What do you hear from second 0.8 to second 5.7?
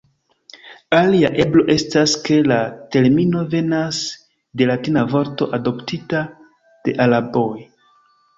Alia eblo estas ke la termino venas de latina vorto